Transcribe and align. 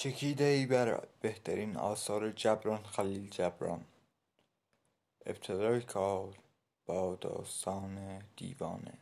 چکیده 0.00 0.44
ای 0.44 0.66
بر 0.66 1.02
بهترین 1.20 1.76
آثار 1.76 2.30
جبران 2.30 2.82
خلیل 2.82 3.28
جبران. 3.30 3.80
ابتدای 5.26 5.80
کار 5.80 6.28
با 6.86 7.14
داستان 7.20 7.98
دیوانه. 8.36 8.92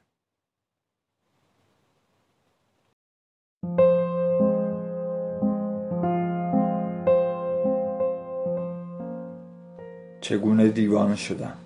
چگونه 10.20 10.68
دیوانه 10.68 11.16
شدم؟ 11.16 11.58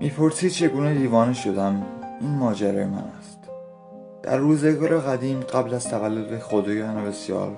می‌پرسی 0.00 0.50
چگونه 0.50 0.94
دیوانه 0.94 1.34
شدم؟ 1.34 2.00
این 2.20 2.30
ماجرای 2.30 2.84
من 2.84 2.98
است. 2.98 3.41
در 4.22 4.36
روزگار 4.36 4.98
قدیم 4.98 5.40
قبل 5.40 5.74
از 5.74 5.88
تولد 5.88 6.38
خدایان 6.38 7.04
بسیار 7.04 7.56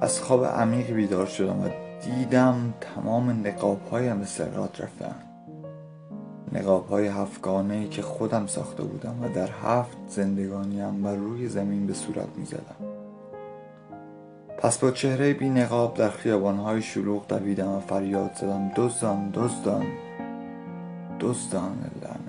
از 0.00 0.20
خواب 0.20 0.44
عمیق 0.44 0.90
بیدار 0.90 1.26
شدم 1.26 1.60
و 1.60 1.68
دیدم 2.04 2.74
تمام 2.80 3.30
نقاب 3.30 3.80
هایم 3.90 4.18
به 4.18 4.26
سرقات 4.26 4.80
رفتن 4.80 5.14
نقاب 6.52 6.88
های 6.88 7.06
هفتگانه 7.06 7.74
ای 7.74 7.88
که 7.88 8.02
خودم 8.02 8.46
ساخته 8.46 8.82
بودم 8.82 9.22
و 9.22 9.28
در 9.28 9.48
هفت 9.62 9.96
زندگانیم 10.08 11.02
بر 11.02 11.14
روی 11.14 11.48
زمین 11.48 11.86
به 11.86 11.94
صورت 11.94 12.28
می 12.36 12.44
زدم. 12.44 12.76
پس 14.58 14.78
با 14.78 14.90
چهره 14.90 15.32
بی 15.32 15.48
نقاب 15.48 15.94
در 15.94 16.10
خیابان 16.10 16.56
های 16.56 16.82
شلوغ 16.82 17.26
دویدم 17.28 17.68
و 17.68 17.80
فریاد 17.80 18.30
زدم 18.34 18.70
دزدان 18.76 19.30
دزدان 19.34 19.86
دزدان 21.20 21.78
لعنتی 22.02 22.23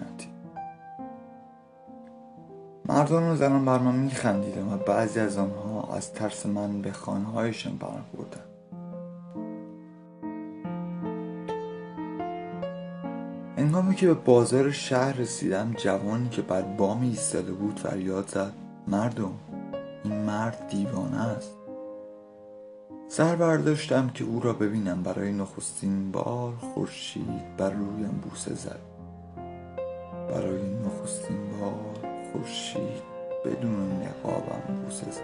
مردان 2.90 3.24
و 3.24 3.36
زنان 3.36 3.66
بر 3.66 3.78
من 3.78 3.96
میخندیدن 3.96 4.74
و 4.74 4.78
بعضی 4.78 5.20
از 5.20 5.38
آنها 5.38 5.96
از 5.96 6.14
ترس 6.14 6.46
من 6.46 6.82
به 6.82 6.92
خانههایشان 6.92 7.78
پناه 7.78 8.06
بردن 8.14 8.42
انگامی 13.58 13.96
که 13.96 14.08
به 14.08 14.14
بازار 14.14 14.72
شهر 14.72 15.14
رسیدم 15.14 15.74
جوانی 15.78 16.30
که 16.30 16.42
بر 16.42 16.62
بام 16.62 17.02
ایستاده 17.02 17.52
بود 17.52 17.80
فریاد 17.80 18.28
زد 18.28 18.54
مردم 18.88 19.32
این 20.04 20.14
مرد 20.14 20.68
دیوانه 20.70 21.22
است. 21.22 21.52
سر 23.08 23.36
برداشتم 23.36 24.10
که 24.10 24.24
او 24.24 24.40
را 24.40 24.54
ببینم. 24.54 25.04
برای 25.04 25.32
نخستین 25.32 26.12
بار 26.12 26.54
خورشید 26.56 27.58
بر 27.58 27.70
رویم 27.70 28.22
بوسه 28.24 28.54
زد. 28.54 28.80
برای 30.30 30.62
نخستین 30.86 31.38
بار 31.62 31.95
خورشید 32.36 33.04
بدون 33.46 33.92
نقابم 34.02 34.84
بوسه. 34.84 35.12
زد 35.12 35.22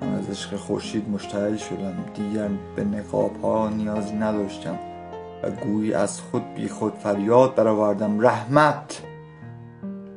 من 0.00 0.14
از 0.14 0.30
عشق 0.30 0.56
خورشید 0.56 1.08
مشتعل 1.08 1.56
شدم. 1.56 2.04
دیگر 2.14 2.48
به 2.76 2.84
نقاب 2.84 3.40
ها 3.42 3.68
نیازی 3.68 4.14
نداشتم 4.14 4.78
و 5.42 5.50
گویی 5.50 5.94
از 5.94 6.20
خود 6.20 6.54
بی 6.54 6.68
خود 6.68 6.94
فریاد 6.94 7.54
برآوردم. 7.54 8.20
رحمت 8.20 9.02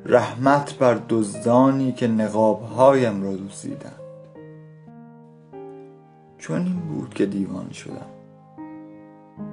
رحمت 0.06 0.78
بر 0.78 1.02
دزدانی 1.10 1.92
که 1.92 2.08
نقاب 2.08 2.64
هایم 2.64 3.23
را 3.23 3.36
دوزیدند. 3.36 4.00
چون 6.38 6.62
این 6.62 6.80
بود 6.80 7.14
که 7.14 7.26
دیوانه 7.26 7.73
شدم 7.73 8.10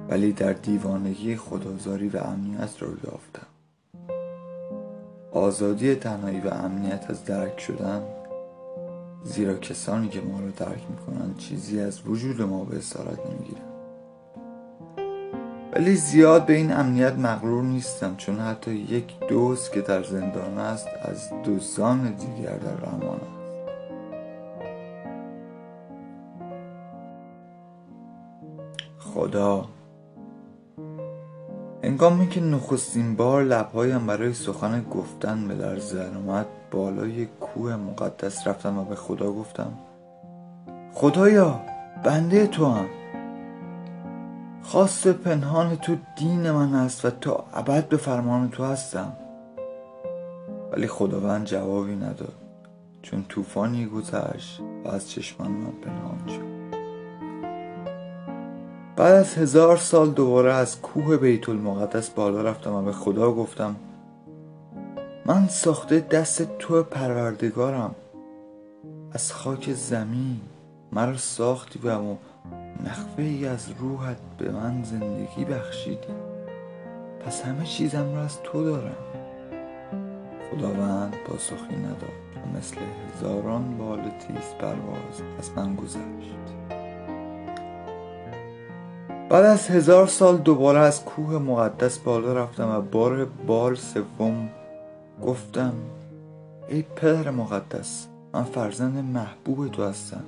ولی 0.09 0.31
در 0.31 0.53
دیوانگی 0.53 1.35
خدازاری 1.35 2.09
و 2.09 2.17
امنیت 2.17 2.81
را 2.81 2.89
یافتم. 2.89 3.54
آزادی 5.35 5.95
تنهایی 5.95 6.39
و 6.39 6.47
امنیت 6.47 7.05
از 7.09 7.25
درک 7.25 7.59
شدن 7.59 8.01
زیرا 9.23 9.53
کسانی 9.53 10.09
که 10.09 10.21
ما 10.21 10.39
را 10.39 10.49
درک 10.49 10.81
می‌کنند 10.89 11.37
چیزی 11.37 11.79
از 11.79 12.07
وجود 12.07 12.41
ما 12.41 12.63
به 12.63 12.77
اسارت 12.77 13.19
نمی‌گیرند 13.19 13.75
ولی 15.73 15.95
زیاد 15.95 16.45
به 16.45 16.53
این 16.53 16.73
امنیت 16.73 17.13
مغرور 17.13 17.63
نیستم 17.63 18.15
چون 18.15 18.39
حتی 18.39 18.71
یک 18.71 19.19
دوست 19.29 19.71
که 19.71 19.81
در 19.81 20.03
زندان 20.03 20.57
است 20.57 20.87
از 21.01 21.29
دوستان 21.43 22.15
دیگر 22.15 22.57
در 22.57 22.75
رمان 22.75 23.19
است. 23.19 23.35
خدا 28.99 29.65
انگامی 31.95 32.29
که 32.29 32.41
نخستین 32.41 33.15
بار 33.15 33.43
لبهایم 33.43 34.07
برای 34.07 34.33
سخن 34.33 34.85
گفتن 34.91 35.47
به 35.47 35.55
در 35.55 35.77
آمد 36.17 36.45
بالای 36.71 37.25
کوه 37.25 37.75
مقدس 37.75 38.47
رفتم 38.47 38.77
و 38.77 38.85
به 38.85 38.95
خدا 38.95 39.31
گفتم 39.31 39.73
خدایا 40.93 41.61
بنده 42.03 42.47
تو 42.47 42.65
هم. 42.65 42.85
خواست 44.63 45.07
پنهان 45.07 45.75
تو 45.75 45.95
دین 46.15 46.51
من 46.51 46.73
است 46.73 47.05
و 47.05 47.09
تا 47.09 47.43
ابد 47.53 47.89
به 47.89 47.97
فرمان 47.97 48.49
تو 48.49 48.63
هستم. 48.63 49.13
ولی 50.71 50.87
خداوند 50.87 51.45
جوابی 51.45 51.95
نداد 51.95 52.35
چون 53.01 53.25
طوفانی 53.29 53.85
گذشت 53.85 54.61
و 54.85 54.87
از 54.87 55.09
چشمان 55.09 55.51
من 55.51 55.71
پنهان 55.71 56.27
شد. 56.27 56.54
بعد 58.95 59.13
از 59.13 59.35
هزار 59.35 59.77
سال 59.77 60.09
دوباره 60.09 60.53
از 60.53 60.81
کوه 60.81 61.17
بیت 61.17 61.49
المقدس 61.49 62.09
بالا 62.09 62.41
رفتم 62.41 62.73
و 62.73 62.81
به 62.81 62.91
خدا 62.91 63.31
گفتم 63.31 63.75
من 65.25 65.47
ساخته 65.47 65.99
دست 65.99 66.57
تو 66.59 66.83
پروردگارم. 66.83 67.95
از 69.11 69.33
خاک 69.33 69.73
زمین 69.73 70.41
مرا 70.91 71.17
ساختی 71.17 71.79
و 71.79 71.89
نخوه 72.85 73.23
ای 73.23 73.47
از 73.47 73.67
روحت 73.79 74.17
به 74.37 74.51
من 74.51 74.83
زندگی 74.83 75.45
بخشیدی. 75.45 76.13
پس 77.25 77.41
همه 77.41 77.65
چیزم 77.65 78.15
را 78.15 78.21
از 78.21 78.41
تو 78.43 78.63
دارم. 78.63 78.95
خداوند 80.51 81.15
پاسخی 81.27 81.75
نداد 81.75 81.99
و 82.35 82.57
مثل 82.57 82.75
هزاران 83.15 83.77
بال 83.77 84.01
تیز 84.01 84.53
پرواز 84.59 85.21
از 85.39 85.51
من 85.55 85.75
گذشت. 85.75 86.64
بعد 89.35 89.45
از 89.45 89.67
هزار 89.67 90.07
سال 90.07 90.37
دوباره 90.37 90.79
از 90.79 91.05
کوه 91.05 91.37
مقدس 91.37 91.97
بالا 91.97 92.33
رفتم 92.33 92.69
و 92.69 92.81
بار 92.81 93.25
بار 93.25 93.75
سوم 93.75 94.49
گفتم 95.23 95.73
ای 96.69 96.81
پدر 96.81 97.29
مقدس 97.29 98.07
من 98.33 98.43
فرزند 98.43 98.97
محبوب 98.97 99.71
تو 99.71 99.83
هستم. 99.83 100.23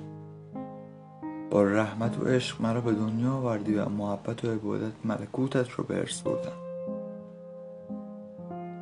با 1.50 1.62
رحمت 1.62 2.20
و 2.20 2.24
عشق 2.24 2.62
مرا 2.62 2.80
به 2.80 2.92
دنیا 2.92 3.32
آوردی 3.32 3.74
و 3.74 3.88
محبت 3.88 4.44
و 4.44 4.50
عبادت 4.50 4.92
ملکوتت 5.04 5.70
رو 5.70 5.84
به 5.84 5.98
ارث 5.98 6.20
بردم. 6.22 6.58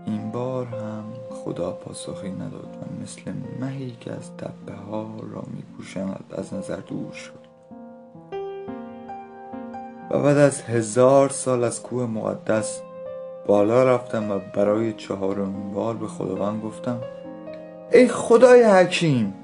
این 0.07 0.31
بار 0.31 0.67
هم 0.67 1.05
خدا 1.31 1.73
پاسخی 1.73 2.31
نداد 2.31 2.79
و 2.83 3.03
مثل 3.03 3.33
مهی 3.61 3.97
که 4.01 4.13
از 4.13 4.31
تپه 4.37 4.77
ها 4.91 5.11
را 5.33 5.43
میپوشند 5.55 6.25
از 6.39 6.55
نظر 6.55 6.77
دور 6.77 7.13
شد. 7.13 7.46
بعد 10.19 10.37
از 10.37 10.63
هزار 10.63 11.29
سال 11.29 11.65
از 11.65 11.83
کوه 11.83 12.07
مقدس 12.07 12.81
بالا 13.47 13.85
رفتم 13.85 14.31
و 14.31 14.39
برای 14.55 14.93
چهارمین 14.93 15.73
بار 15.73 15.95
به 15.95 16.07
خداوند 16.07 16.63
گفتم 16.63 17.01
ای 17.93 18.09
خدای 18.09 18.63
حکیم 18.63 19.35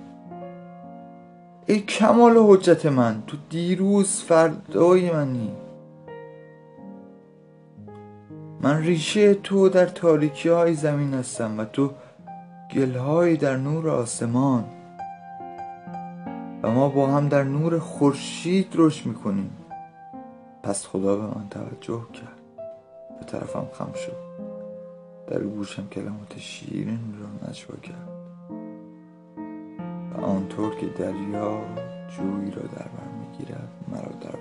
ای 1.67 1.81
کمال 1.81 2.37
حجت 2.39 2.87
من 2.87 3.23
تو 3.27 3.37
دیروز 3.51 4.23
فردای 4.23 5.11
منی. 5.11 5.53
من 8.61 8.83
ریشه 8.83 9.35
تو 9.35 9.69
در 9.69 9.87
تاریکی 9.87 10.49
های 10.49 10.75
زمین 10.75 11.15
هستم 11.15 11.59
و 11.59 11.65
تو 11.65 11.91
گلهایی 12.75 13.37
در 13.37 13.57
نور 13.57 13.91
آسمان. 13.91 14.65
و 16.63 16.71
ما 16.71 16.89
با 16.89 17.07
هم 17.07 17.29
در 17.29 17.43
نور 17.43 17.79
خورشید 17.79 18.73
رشد 18.75 19.07
می‌کنیم. 19.07 19.51
پس 20.63 20.87
خدا 20.87 21.17
به 21.17 21.23
من 21.23 21.49
توجه 21.51 22.07
کرد. 22.13 22.41
به 23.19 23.25
طرفم 23.27 23.69
خم 23.73 23.93
شد. 23.93 24.17
در 25.27 25.43
گوشم 25.43 25.89
کلمات 25.89 26.39
شیرین 26.39 27.15
را 27.21 27.49
نجوا 27.49 27.77
کرد. 27.77 28.09
و 30.15 30.21
آنطور 30.21 30.75
که 30.75 30.87
دریا 30.87 31.61
جویی 32.17 32.51
را 32.51 32.63
در 32.63 32.89
بر 32.89 33.09
می‌گیرد 33.21 33.69
مرا 33.89 34.13
در 34.21 34.37